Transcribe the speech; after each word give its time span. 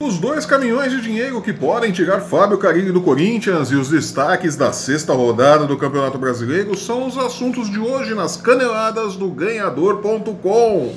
Os 0.00 0.16
dois 0.16 0.46
caminhões 0.46 0.92
de 0.92 1.00
dinheiro 1.00 1.42
que 1.42 1.52
podem 1.52 1.90
tirar 1.90 2.20
Fábio 2.20 2.56
Carilli 2.56 2.92
do 2.92 3.02
Corinthians 3.02 3.72
e 3.72 3.74
os 3.74 3.90
destaques 3.90 4.54
da 4.54 4.72
sexta 4.72 5.12
rodada 5.12 5.66
do 5.66 5.76
Campeonato 5.76 6.16
Brasileiro 6.16 6.76
são 6.76 7.04
os 7.08 7.18
assuntos 7.18 7.68
de 7.68 7.80
hoje 7.80 8.14
nas 8.14 8.36
caneladas 8.36 9.16
do 9.16 9.28
Ganhador.com. 9.28 10.94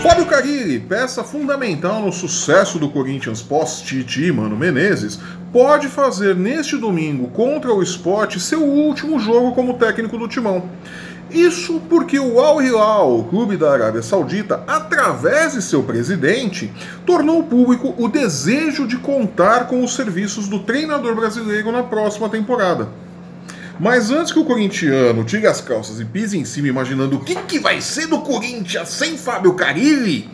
Fábio 0.00 0.26
Carilli, 0.26 0.61
peça 0.88 1.24
fundamental 1.24 2.02
no 2.02 2.12
sucesso 2.12 2.78
do 2.78 2.88
Corinthians 2.88 3.40
pós-Tite 3.40 4.26
e 4.26 4.32
Mano 4.32 4.56
Menezes, 4.56 5.18
pode 5.52 5.88
fazer 5.88 6.36
neste 6.36 6.76
domingo 6.76 7.28
contra 7.28 7.72
o 7.72 7.82
Sport 7.82 8.38
seu 8.38 8.62
último 8.62 9.18
jogo 9.18 9.52
como 9.52 9.74
técnico 9.74 10.18
do 10.18 10.28
Timão. 10.28 10.68
Isso 11.30 11.80
porque 11.88 12.18
o 12.18 12.38
Al 12.40 12.60
Hilal, 12.60 13.24
clube 13.24 13.56
da 13.56 13.72
Arábia 13.72 14.02
Saudita, 14.02 14.62
através 14.66 15.54
de 15.54 15.62
seu 15.62 15.82
presidente, 15.82 16.70
tornou 17.06 17.42
público 17.44 17.94
o 17.96 18.06
desejo 18.06 18.86
de 18.86 18.98
contar 18.98 19.66
com 19.66 19.82
os 19.82 19.94
serviços 19.94 20.46
do 20.46 20.58
treinador 20.58 21.14
brasileiro 21.14 21.72
na 21.72 21.82
próxima 21.82 22.28
temporada. 22.28 22.88
Mas 23.80 24.10
antes 24.10 24.30
que 24.30 24.38
o 24.38 24.44
corintiano 24.44 25.24
tire 25.24 25.46
as 25.46 25.60
calças 25.60 25.98
e 25.98 26.04
pise 26.04 26.38
em 26.38 26.44
cima 26.44 26.68
imaginando 26.68 27.16
o 27.16 27.20
que, 27.20 27.34
que 27.34 27.58
vai 27.58 27.80
ser 27.80 28.06
do 28.06 28.20
Corinthians 28.20 28.90
sem 28.90 29.16
Fábio 29.16 29.54
Carilli, 29.54 30.28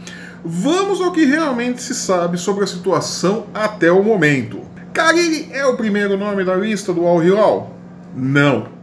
vamos 0.44 1.00
ao 1.00 1.12
que 1.12 1.24
realmente 1.24 1.82
se 1.82 1.94
sabe 1.94 2.38
sobre 2.38 2.64
a 2.64 2.66
situação 2.66 3.46
até 3.52 3.90
o 3.90 4.02
momento. 4.02 4.60
Carilli 4.92 5.48
é 5.52 5.64
o 5.64 5.76
primeiro 5.76 6.16
nome 6.16 6.44
da 6.44 6.56
lista 6.56 6.92
do 6.92 7.06
Al 7.06 7.22
Hilal? 7.22 7.76
Não. 8.16 8.78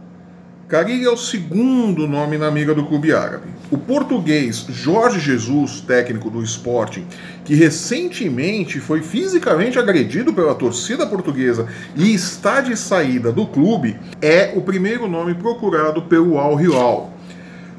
Carilli 0.68 1.04
é 1.04 1.10
o 1.10 1.16
segundo 1.16 2.08
nome 2.08 2.36
na 2.38 2.48
amiga 2.48 2.74
do 2.74 2.84
clube 2.84 3.12
árabe. 3.12 3.48
O 3.70 3.78
português 3.78 4.66
Jorge 4.68 5.20
Jesus, 5.20 5.80
técnico 5.80 6.30
do 6.30 6.42
Sporting, 6.42 7.06
que 7.44 7.54
recentemente 7.54 8.80
foi 8.80 9.02
fisicamente 9.02 9.78
agredido 9.78 10.32
pela 10.32 10.54
torcida 10.54 11.06
portuguesa 11.06 11.68
e 11.94 12.12
está 12.14 12.60
de 12.60 12.76
saída 12.76 13.30
do 13.30 13.46
clube, 13.46 13.98
é 14.20 14.52
o 14.56 14.60
primeiro 14.60 15.06
nome 15.06 15.34
procurado 15.34 16.02
pelo 16.02 16.38
Al 16.38 16.60
Hilal. 16.60 17.12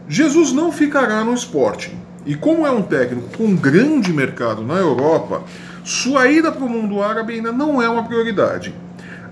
Jesus 0.08 0.54
não 0.54 0.72
ficará 0.72 1.24
no 1.24 1.34
Sporting. 1.34 1.98
E 2.28 2.36
como 2.36 2.68
é 2.68 2.72
um 2.72 2.82
técnico 2.82 3.38
com 3.38 3.56
grande 3.56 4.12
mercado 4.12 4.62
na 4.62 4.74
Europa, 4.74 5.44
sua 5.86 6.28
ida 6.30 6.52
para 6.52 6.66
o 6.66 6.70
mundo 6.70 7.02
árabe 7.02 7.36
ainda 7.36 7.54
não 7.54 7.82
é 7.82 7.88
uma 7.88 8.04
prioridade. 8.04 8.76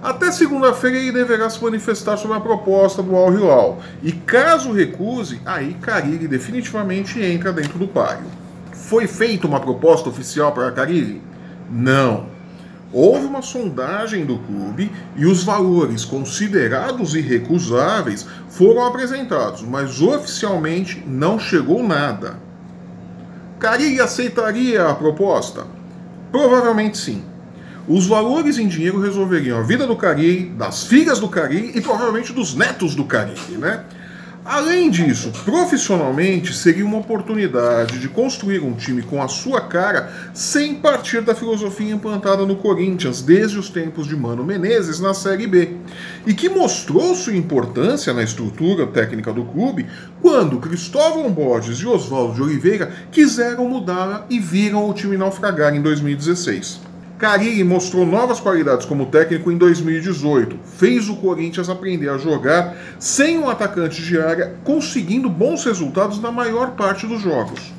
Até 0.01 0.31
segunda-feira 0.31 0.97
ele 0.97 1.11
deverá 1.11 1.49
se 1.49 1.61
manifestar 1.61 2.15
sobre 2.15 2.37
a 2.37 2.39
proposta 2.39 3.03
do 3.03 3.13
Al 3.13 3.33
Hilal. 3.33 3.81
E 4.01 4.13
caso 4.13 4.71
recuse, 4.71 5.41
aí 5.45 5.73
Cariri 5.73 6.25
definitivamente 6.25 7.21
entra 7.21 7.51
dentro 7.51 7.77
do 7.77 7.85
páreo. 7.85 8.27
Foi 8.71 9.07
feita 9.07 9.45
uma 9.45 9.59
proposta 9.59 10.07
oficial 10.07 10.53
para 10.53 10.71
Cariri? 10.71 11.21
Não. 11.69 12.27
Houve 12.93 13.25
uma 13.25 13.41
sondagem 13.41 14.25
do 14.25 14.37
clube 14.37 14.89
e 15.17 15.25
os 15.25 15.43
valores 15.43 16.05
considerados 16.05 17.13
irrecusáveis 17.13 18.25
foram 18.47 18.85
apresentados, 18.85 19.63
mas 19.63 20.01
oficialmente 20.01 21.03
não 21.05 21.37
chegou 21.37 21.83
nada. 21.83 22.44
Cariri 23.65 23.99
aceitaria 23.99 24.87
a 24.87 24.93
proposta? 24.93 25.65
Provavelmente 26.31 26.99
sim 26.99 27.23
os 27.87 28.05
valores 28.05 28.59
em 28.59 28.67
dinheiro 28.67 28.99
resolveriam 28.99 29.59
a 29.59 29.63
vida 29.63 29.87
do 29.87 29.95
Cari, 29.95 30.51
das 30.57 30.85
filhas 30.85 31.19
do 31.19 31.27
Cari 31.27 31.71
e 31.75 31.81
provavelmente 31.81 32.31
dos 32.31 32.53
netos 32.55 32.93
do 32.95 33.05
Cari, 33.05 33.33
né? 33.57 33.83
Além 34.45 34.91
disso, 34.91 35.31
profissionalmente 35.43 36.53
seria 36.53 36.85
uma 36.85 36.99
oportunidade 36.99 37.97
de 37.97 38.07
construir 38.07 38.59
um 38.59 38.73
time 38.73 39.01
com 39.01 39.19
a 39.19 39.27
sua 39.27 39.59
cara 39.59 40.13
sem 40.35 40.75
partir 40.75 41.21
da 41.21 41.33
filosofia 41.33 41.91
implantada 41.91 42.45
no 42.45 42.55
Corinthians 42.55 43.23
desde 43.23 43.57
os 43.57 43.69
tempos 43.69 44.05
de 44.05 44.15
Mano 44.15 44.43
Menezes 44.43 44.99
na 44.99 45.15
Série 45.15 45.47
B, 45.47 45.77
e 46.27 46.33
que 46.35 46.47
mostrou 46.47 47.15
sua 47.15 47.35
importância 47.35 48.13
na 48.13 48.21
estrutura 48.21 48.85
técnica 48.85 49.33
do 49.33 49.45
clube 49.45 49.87
quando 50.21 50.59
Cristóvão 50.59 51.31
Borges 51.31 51.79
e 51.79 51.87
Oswaldo 51.87 52.35
de 52.35 52.43
Oliveira 52.43 52.93
quiseram 53.11 53.67
mudá-la 53.67 54.27
e 54.29 54.39
viram 54.39 54.87
o 54.87 54.93
time 54.93 55.17
naufragar 55.17 55.75
em 55.75 55.81
2016. 55.81 56.84
Carille 57.17 57.63
mostrou 57.63 58.05
novas 58.05 58.41
qualidades 58.41 58.85
como 58.85 59.05
técnico 59.05 59.49
em 59.49 59.57
2018. 59.57 60.59
Fez 60.77 61.07
o 61.07 61.15
Corinthians 61.15 61.69
aprender 61.69 62.09
a 62.09 62.17
jogar 62.17 62.75
sem 62.99 63.39
um 63.39 63.49
atacante 63.49 64.01
de 64.01 64.19
área, 64.19 64.53
conseguindo 64.65 65.29
bons 65.29 65.63
resultados 65.63 66.21
na 66.21 66.29
maior 66.29 66.71
parte 66.71 67.07
dos 67.07 67.21
jogos. 67.21 67.73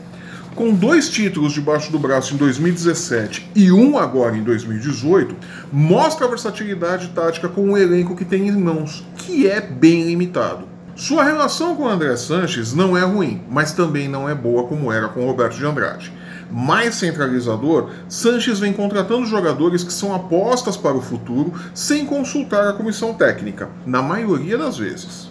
Com 0.55 0.73
dois 0.73 1.11
títulos 1.11 1.53
debaixo 1.53 1.93
do 1.93 1.99
braço 1.99 2.33
em 2.33 2.39
2017 2.39 3.51
e 3.55 3.71
um 3.71 3.99
agora 3.99 4.35
em 4.35 4.43
2018, 4.43 5.37
mostra 5.71 6.25
a 6.25 6.31
versatilidade 6.31 7.09
tática 7.09 7.47
com 7.47 7.73
o 7.73 7.77
elenco 7.77 8.17
que 8.17 8.25
tem 8.25 8.49
em 8.49 8.57
mãos, 8.57 9.05
que 9.19 9.47
é 9.47 9.61
bem 9.61 10.07
limitado. 10.07 10.67
Sua 10.95 11.23
relação 11.23 11.77
com 11.77 11.87
André 11.87 12.17
Sanches 12.17 12.73
não 12.73 12.97
é 12.97 13.05
ruim, 13.05 13.43
mas 13.51 13.73
também 13.73 14.09
não 14.09 14.27
é 14.27 14.35
boa 14.35 14.67
como 14.67 14.91
era 14.91 15.09
com 15.09 15.27
Roberto 15.27 15.59
de 15.59 15.67
Andrade 15.67 16.11
mais 16.51 16.95
centralizador, 16.95 17.91
Sanches 18.09 18.59
vem 18.59 18.73
contratando 18.73 19.27
jogadores 19.27 19.83
que 19.83 19.93
são 19.93 20.15
apostas 20.15 20.77
para 20.77 20.97
o 20.97 21.03
futuro 21.03 21.53
sem 21.75 22.07
consultar 22.07 22.69
a 22.69 22.73
comissão 22.73 23.15
técnica, 23.15 23.69
na 23.85 24.03
maioria 24.03 24.57
das 24.57 24.79
vezes. 24.79 25.29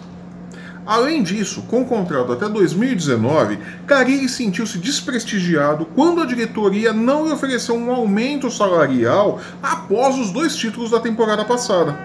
Além 0.86 1.20
disso, 1.20 1.62
com 1.62 1.82
o 1.82 1.84
contrato 1.84 2.30
até 2.30 2.48
2019, 2.48 3.58
Carille 3.88 4.28
sentiu-se 4.28 4.78
desprestigiado 4.78 5.84
quando 5.84 6.22
a 6.22 6.26
diretoria 6.26 6.92
não 6.92 7.26
lhe 7.26 7.32
ofereceu 7.32 7.74
um 7.74 7.90
aumento 7.90 8.48
salarial 8.48 9.40
após 9.60 10.16
os 10.16 10.30
dois 10.30 10.54
títulos 10.54 10.92
da 10.92 11.00
temporada 11.00 11.44
passada. 11.44 11.98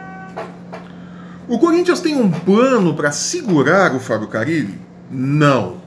O 1.47 1.59
Corinthians 1.59 1.99
tem 1.99 2.15
um 2.15 2.31
plano 2.31 2.95
para 2.95 3.11
segurar 3.11 3.93
o 3.93 3.99
Fábio 3.99 4.27
Carilli? 4.27 4.79
Não. 5.11 5.80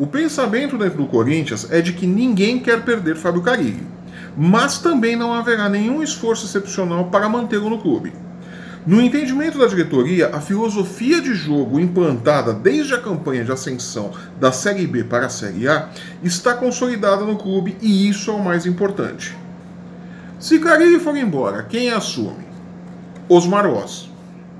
O 0.00 0.06
pensamento 0.06 0.78
dentro 0.78 0.96
do 0.96 1.06
Corinthians 1.06 1.70
é 1.70 1.82
de 1.82 1.92
que 1.92 2.06
ninguém 2.06 2.58
quer 2.58 2.82
perder 2.82 3.16
Fábio 3.16 3.42
Carilli, 3.42 3.86
mas 4.34 4.78
também 4.78 5.14
não 5.14 5.34
haverá 5.34 5.68
nenhum 5.68 6.02
esforço 6.02 6.46
excepcional 6.46 7.10
para 7.10 7.28
mantê-lo 7.28 7.68
no 7.68 7.76
clube. 7.76 8.14
No 8.86 8.98
entendimento 8.98 9.58
da 9.58 9.66
diretoria, 9.66 10.34
a 10.34 10.40
filosofia 10.40 11.20
de 11.20 11.34
jogo 11.34 11.78
implantada 11.78 12.54
desde 12.54 12.94
a 12.94 12.98
campanha 12.98 13.44
de 13.44 13.52
ascensão 13.52 14.12
da 14.40 14.50
Série 14.50 14.86
B 14.86 15.04
para 15.04 15.26
a 15.26 15.28
Série 15.28 15.68
A 15.68 15.90
está 16.22 16.54
consolidada 16.54 17.26
no 17.26 17.36
clube 17.36 17.76
e 17.82 18.08
isso 18.08 18.30
é 18.30 18.34
o 18.34 18.42
mais 18.42 18.64
importante. 18.64 19.36
Se 20.38 20.58
Carilli 20.60 20.98
for 20.98 21.14
embora, 21.14 21.64
quem 21.64 21.90
assume? 21.90 22.46
Osmar 23.28 23.66
Oz 23.66 24.09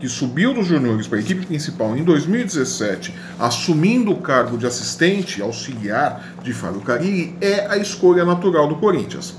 que 0.00 0.08
subiu 0.08 0.54
dos 0.54 0.66
juniores 0.66 1.06
para 1.06 1.18
a 1.18 1.20
equipe 1.20 1.44
principal 1.44 1.94
em 1.94 2.02
2017, 2.02 3.14
assumindo 3.38 4.10
o 4.10 4.20
cargo 4.20 4.56
de 4.56 4.66
assistente 4.66 5.42
auxiliar 5.42 6.36
de 6.42 6.54
Fábio 6.54 6.80
Carilli, 6.80 7.36
é 7.40 7.66
a 7.68 7.76
escolha 7.76 8.24
natural 8.24 8.66
do 8.66 8.76
Corinthians. 8.76 9.34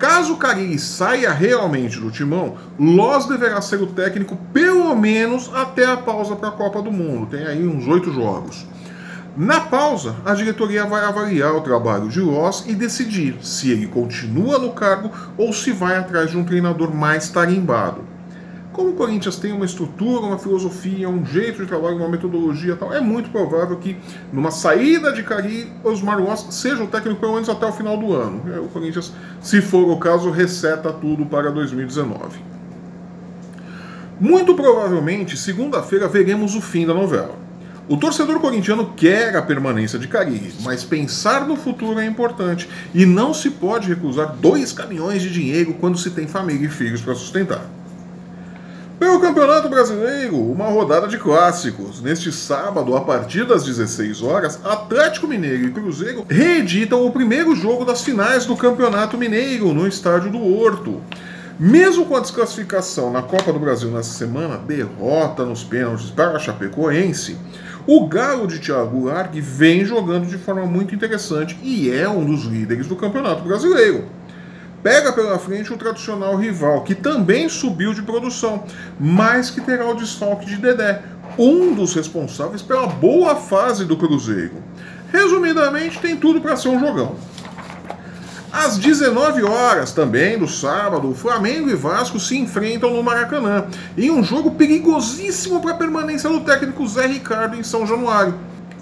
Caso 0.00 0.36
Carilli 0.36 0.78
saia 0.78 1.30
realmente 1.30 2.00
do 2.00 2.10
timão, 2.10 2.56
Loz 2.78 3.26
deverá 3.26 3.60
ser 3.60 3.80
o 3.82 3.86
técnico 3.86 4.36
pelo 4.52 4.96
menos 4.96 5.48
até 5.54 5.84
a 5.84 5.96
pausa 5.96 6.34
para 6.34 6.48
a 6.48 6.52
Copa 6.52 6.82
do 6.82 6.90
Mundo. 6.90 7.26
Tem 7.26 7.46
aí 7.46 7.64
uns 7.64 7.86
oito 7.86 8.12
jogos. 8.12 8.66
Na 9.36 9.60
pausa, 9.60 10.16
a 10.24 10.34
diretoria 10.34 10.84
vai 10.86 11.04
avaliar 11.04 11.54
o 11.54 11.60
trabalho 11.60 12.08
de 12.08 12.18
Loz 12.18 12.64
e 12.66 12.74
decidir 12.74 13.36
se 13.42 13.70
ele 13.70 13.86
continua 13.86 14.58
no 14.58 14.72
cargo 14.72 15.10
ou 15.38 15.52
se 15.52 15.70
vai 15.70 15.96
atrás 15.96 16.32
de 16.32 16.36
um 16.36 16.44
treinador 16.44 16.92
mais 16.92 17.28
tarimbado. 17.28 18.09
Como 18.80 18.92
o 18.92 18.94
Corinthians 18.94 19.36
tem 19.36 19.52
uma 19.52 19.66
estrutura, 19.66 20.22
uma 20.22 20.38
filosofia, 20.38 21.06
um 21.06 21.22
jeito 21.22 21.60
de 21.60 21.66
trabalho, 21.66 21.98
uma 21.98 22.08
metodologia 22.08 22.74
tal, 22.76 22.94
é 22.94 22.98
muito 22.98 23.28
provável 23.28 23.76
que 23.76 23.94
numa 24.32 24.50
saída 24.50 25.12
de 25.12 25.22
Cari, 25.22 25.70
Osmar 25.84 26.18
Loss 26.18 26.46
seja 26.48 26.82
o 26.82 26.86
técnico 26.86 27.20
pelo 27.20 27.34
menos 27.34 27.50
até 27.50 27.66
o 27.66 27.72
final 27.74 27.98
do 27.98 28.14
ano. 28.14 28.40
O 28.64 28.68
Corinthians, 28.68 29.12
se 29.42 29.60
for 29.60 29.86
o 29.86 29.98
caso, 29.98 30.30
reseta 30.30 30.90
tudo 30.94 31.26
para 31.26 31.50
2019. 31.50 32.40
Muito 34.18 34.54
provavelmente, 34.54 35.36
segunda-feira, 35.36 36.08
veremos 36.08 36.54
o 36.54 36.62
fim 36.62 36.86
da 36.86 36.94
novela. 36.94 37.34
O 37.86 37.98
torcedor 37.98 38.40
corintiano 38.40 38.94
quer 38.96 39.36
a 39.36 39.42
permanência 39.42 39.98
de 39.98 40.08
Carille, 40.08 40.54
mas 40.62 40.84
pensar 40.84 41.46
no 41.46 41.54
futuro 41.54 42.00
é 42.00 42.06
importante 42.06 42.66
e 42.94 43.04
não 43.04 43.34
se 43.34 43.50
pode 43.50 43.90
recusar 43.90 44.36
dois 44.36 44.72
caminhões 44.72 45.20
de 45.20 45.30
dinheiro 45.30 45.74
quando 45.74 45.98
se 45.98 46.12
tem 46.12 46.26
família 46.26 46.64
e 46.64 46.70
filhos 46.70 47.02
para 47.02 47.14
sustentar. 47.14 47.62
Pelo 49.20 49.34
Campeonato 49.34 49.68
Brasileiro, 49.68 50.34
uma 50.34 50.68
rodada 50.68 51.06
de 51.06 51.18
clássicos. 51.18 52.00
Neste 52.00 52.32
sábado, 52.32 52.96
a 52.96 53.02
partir 53.02 53.44
das 53.44 53.64
16 53.64 54.22
horas, 54.22 54.58
Atlético 54.64 55.28
Mineiro 55.28 55.66
e 55.66 55.70
Cruzeiro 55.70 56.24
reeditam 56.26 57.04
o 57.04 57.12
primeiro 57.12 57.54
jogo 57.54 57.84
das 57.84 58.00
finais 58.00 58.46
do 58.46 58.56
Campeonato 58.56 59.18
Mineiro 59.18 59.74
no 59.74 59.86
estádio 59.86 60.30
do 60.30 60.42
Horto. 60.42 61.02
Mesmo 61.58 62.06
com 62.06 62.16
a 62.16 62.20
desclassificação 62.20 63.12
na 63.12 63.20
Copa 63.20 63.52
do 63.52 63.58
Brasil 63.58 63.90
nessa 63.90 64.14
semana, 64.14 64.56
derrota 64.56 65.44
nos 65.44 65.62
pênaltis 65.62 66.10
para 66.10 66.36
a 66.36 66.38
Chapecoense, 66.38 67.36
o 67.86 68.06
Galo 68.06 68.46
de 68.46 68.58
Thiago 68.58 69.04
Largue 69.04 69.42
vem 69.42 69.84
jogando 69.84 70.26
de 70.26 70.38
forma 70.38 70.64
muito 70.64 70.94
interessante 70.94 71.58
e 71.62 71.90
é 71.90 72.08
um 72.08 72.24
dos 72.24 72.44
líderes 72.44 72.86
do 72.86 72.96
Campeonato 72.96 73.42
Brasileiro. 73.42 74.19
Pega 74.82 75.12
pela 75.12 75.38
frente 75.38 75.72
o 75.72 75.76
tradicional 75.76 76.36
rival, 76.36 76.82
que 76.82 76.94
também 76.94 77.48
subiu 77.48 77.92
de 77.92 78.02
produção, 78.02 78.64
mas 78.98 79.50
que 79.50 79.60
terá 79.60 79.86
o 79.86 79.94
desfalque 79.94 80.46
de 80.46 80.56
Dedé, 80.56 81.02
um 81.38 81.74
dos 81.74 81.94
responsáveis 81.94 82.62
pela 82.62 82.86
boa 82.86 83.36
fase 83.36 83.84
do 83.84 83.96
Cruzeiro. 83.96 84.54
Resumidamente, 85.12 85.98
tem 85.98 86.16
tudo 86.16 86.40
para 86.40 86.56
ser 86.56 86.68
um 86.68 86.80
jogão. 86.80 87.16
Às 88.52 88.78
19 88.78 89.44
horas 89.44 89.92
também 89.92 90.36
do 90.36 90.48
sábado, 90.48 91.14
Flamengo 91.14 91.70
e 91.70 91.74
Vasco 91.74 92.18
se 92.18 92.36
enfrentam 92.36 92.92
no 92.92 93.02
Maracanã, 93.02 93.66
em 93.96 94.10
um 94.10 94.24
jogo 94.24 94.52
perigosíssimo 94.52 95.60
para 95.60 95.72
a 95.72 95.76
permanência 95.76 96.28
do 96.28 96.40
técnico 96.40 96.86
Zé 96.88 97.06
Ricardo 97.06 97.56
em 97.56 97.62
São 97.62 97.86
Januário. 97.86 98.34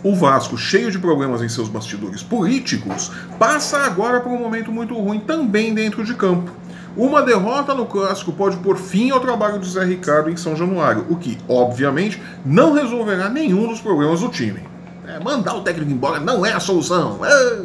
O 0.03 0.15
Vasco, 0.15 0.57
cheio 0.57 0.91
de 0.93 0.99
problemas 0.99 1.43
em 1.43 1.49
seus 1.49 1.69
bastidores 1.69 2.23
políticos, 2.23 3.11
passa 3.39 3.79
agora 3.79 4.21
por 4.21 4.31
um 4.31 4.39
momento 4.39 4.71
muito 4.71 4.95
ruim 4.95 5.19
também 5.19 5.75
dentro 5.75 6.05
de 6.05 6.15
campo. 6.15 6.53
Uma 6.97 7.21
derrota 7.23 7.75
no 7.75 7.85
clássico 7.87 8.33
pode 8.33 8.57
pôr 8.59 8.77
fim 8.77 9.11
ao 9.11 9.21
trabalho 9.21 9.59
de 9.59 9.69
Zé 9.69 9.85
Ricardo 9.85 10.31
em 10.31 10.37
São 10.37 10.57
Januário, 10.57 11.07
o 11.09 11.17
que, 11.17 11.37
obviamente, 11.49 12.23
não 12.45 12.73
resolverá 12.73 13.29
nenhum 13.29 13.69
dos 13.69 13.81
problemas 13.81 14.21
do 14.21 14.29
time. 14.29 14.61
É, 15.07 15.19
mandar 15.19 15.55
o 15.55 15.63
técnico 15.63 15.91
embora 15.91 16.21
não 16.21 16.45
é 16.45 16.53
a 16.53 16.61
solução. 16.61 17.21
É... 17.25 17.63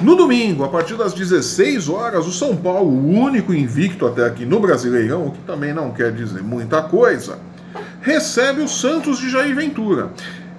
No 0.00 0.14
domingo, 0.14 0.62
a 0.62 0.68
partir 0.68 0.94
das 0.94 1.14
16 1.14 1.88
horas, 1.88 2.26
o 2.26 2.32
São 2.32 2.54
Paulo, 2.54 2.90
o 2.90 3.08
único 3.08 3.54
invicto 3.54 4.06
até 4.06 4.26
aqui 4.26 4.44
no 4.44 4.60
Brasileirão, 4.60 5.28
o 5.28 5.30
que 5.30 5.38
também 5.40 5.72
não 5.72 5.90
quer 5.90 6.12
dizer 6.12 6.42
muita 6.42 6.82
coisa, 6.82 7.38
recebe 8.02 8.60
o 8.60 8.68
Santos 8.68 9.18
de 9.18 9.30
Jair 9.30 9.54
Ventura. 9.54 10.10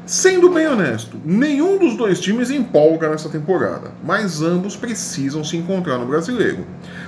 Sendo 0.08 0.50
bem 0.50 0.66
honesto, 0.66 1.20
nenhum 1.26 1.78
dos 1.78 1.98
dois 1.98 2.18
times 2.18 2.50
empolga 2.50 3.10
nessa 3.10 3.28
temporada, 3.28 3.92
mas 4.02 4.42
ambos 4.42 4.74
precisam 4.74 5.44
se 5.44 5.58
encontrar 5.58 5.98
no 5.98 6.06
Brasileiro. 6.06 6.66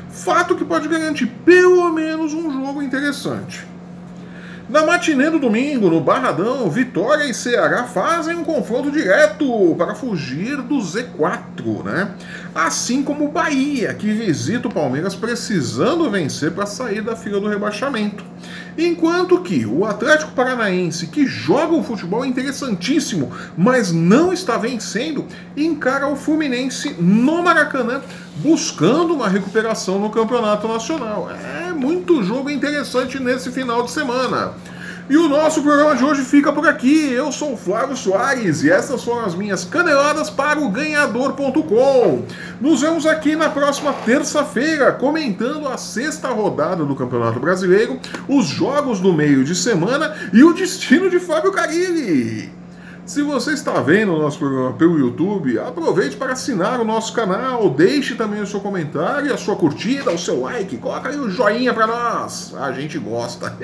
Fato 0.10 0.54
que 0.54 0.66
pode 0.66 0.90
garantir 0.90 1.28
pelo 1.46 1.94
menos 1.94 2.34
um 2.34 2.52
jogo 2.52 2.84
interessante. 2.84 3.66
Na 4.68 4.86
matinê 4.86 5.30
do 5.30 5.40
domingo, 5.40 5.90
no 5.90 6.02
Barradão, 6.02 6.70
Vitória 6.70 7.24
e 7.24 7.34
Ceará 7.34 7.86
fazem 7.86 8.36
um 8.36 8.44
confronto 8.44 8.92
direto 8.92 9.74
para 9.78 9.96
fugir 9.96 10.58
do 10.58 10.76
Z4, 10.76 11.84
né? 11.86 12.12
Assim 12.54 13.02
como 13.02 13.26
o 13.26 13.32
Bahia, 13.32 13.94
que 13.94 14.12
visita 14.12 14.68
o 14.68 14.74
Palmeiras 14.74 15.16
precisando 15.16 16.12
vencer 16.12 16.52
para 16.52 16.66
sair 16.66 17.02
da 17.02 17.16
fila 17.16 17.40
do 17.40 17.48
rebaixamento. 17.48 18.26
Enquanto 18.82 19.42
que 19.42 19.66
o 19.66 19.86
Atlético 19.86 20.32
Paranaense, 20.32 21.08
que 21.08 21.28
joga 21.28 21.74
um 21.74 21.84
futebol 21.84 22.26
interessantíssimo, 22.26 23.30
mas 23.58 23.92
não 23.92 24.32
está 24.32 24.58
vencendo, 24.58 25.26
encara 25.58 26.08
o 26.08 26.16
Fluminense 26.16 26.96
no 26.98 27.44
Maracanã, 27.44 28.02
buscando 28.38 29.14
uma 29.14 29.28
recuperação 29.28 30.00
no 30.00 30.10
Campeonato 30.10 30.66
Nacional. 30.66 31.30
É 31.30 31.74
muito 31.74 32.24
jogo 32.24 32.50
interessante 32.50 33.20
nesse 33.20 33.52
final 33.52 33.84
de 33.84 33.92
semana. 33.92 34.54
E 35.10 35.18
o 35.18 35.28
nosso 35.28 35.64
programa 35.64 35.96
de 35.96 36.04
hoje 36.04 36.24
fica 36.24 36.54
por 36.54 36.68
aqui. 36.68 37.12
Eu 37.12 37.32
sou 37.32 37.54
o 37.54 37.58
Flávio 37.58 37.98
Soares 37.98 38.62
e 38.62 38.70
essas 38.70 39.04
foram 39.04 39.26
as 39.26 39.34
minhas 39.34 39.66
caneladas 39.66 40.30
para 40.30 40.60
o 40.60 40.70
ganhador.com. 40.70 42.26
Nos 42.62 42.82
vemos 42.82 43.08
aqui 43.08 43.36
na 43.36 43.50
próxima 43.50 43.92
terça-feira 44.06 44.92
comentando 44.92 45.68
a 45.68 45.78
sexta 45.78 46.28
rodada 46.28 46.86
do 46.86 46.96
Campeonato 46.96 47.40
Brasileiro, 47.40 48.00
os 48.28 48.46
jogos 48.46 49.00
do 49.00 49.12
meio 49.12 49.44
de 49.44 49.56
semana 49.56 50.16
e 50.32 50.44
o 50.44 50.54
destino 50.54 51.10
de 51.10 51.20
Fábio 51.20 51.52
Carilli. 51.52 52.59
Se 53.10 53.24
você 53.24 53.54
está 53.54 53.82
vendo 53.82 54.14
o 54.14 54.20
nosso 54.20 54.38
programa 54.38 54.72
pelo 54.74 55.00
YouTube, 55.00 55.58
aproveite 55.58 56.16
para 56.16 56.34
assinar 56.34 56.80
o 56.80 56.86
nosso 56.86 57.12
canal, 57.12 57.68
deixe 57.68 58.14
também 58.14 58.40
o 58.40 58.46
seu 58.46 58.60
comentário, 58.60 59.34
a 59.34 59.38
sua 59.38 59.56
curtida, 59.56 60.12
o 60.12 60.18
seu 60.20 60.42
like, 60.42 60.78
coloca 60.78 61.10
aí 61.10 61.20
o 61.20 61.28
joinha 61.28 61.74
para 61.74 61.88
nós, 61.88 62.54
a 62.56 62.72
gente 62.72 63.00
gosta. 63.00 63.58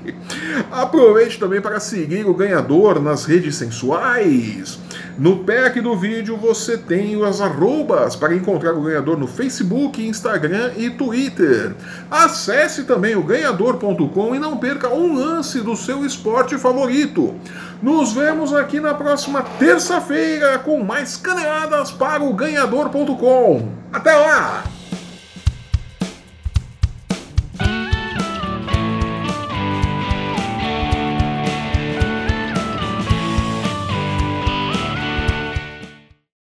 aproveite 0.72 1.38
também 1.38 1.60
para 1.60 1.78
seguir 1.78 2.26
o 2.26 2.32
ganhador 2.32 2.98
nas 2.98 3.26
redes 3.26 3.56
sensuais. 3.56 4.78
No 5.18 5.44
pack 5.44 5.80
do 5.80 5.96
vídeo 5.96 6.36
você 6.36 6.76
tem 6.76 7.22
as 7.24 7.40
arrobas 7.40 8.14
para 8.16 8.34
encontrar 8.34 8.74
o 8.74 8.82
ganhador 8.82 9.18
no 9.18 9.26
Facebook, 9.26 10.06
Instagram 10.06 10.72
e 10.76 10.90
Twitter. 10.90 11.74
Acesse 12.10 12.84
também 12.84 13.14
o 13.14 13.22
ganhador.com 13.22 14.34
e 14.34 14.38
não 14.38 14.58
perca 14.58 14.88
um 14.88 15.18
lance 15.18 15.60
do 15.60 15.74
seu 15.74 16.04
esporte 16.04 16.58
favorito. 16.58 17.34
Nos 17.82 18.12
vemos 18.12 18.54
aqui 18.54 18.80
na 18.80 18.85
próxima 18.94 19.42
terça-feira 19.58 20.58
com 20.58 20.82
mais 20.82 21.16
caneladas 21.16 21.90
para 21.90 22.22
o 22.22 22.32
ganhador.com. 22.32 23.68
Até 23.92 24.14
lá! 24.14 24.75